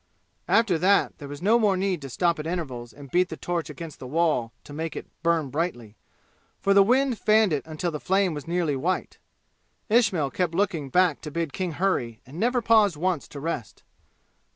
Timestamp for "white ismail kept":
8.75-10.55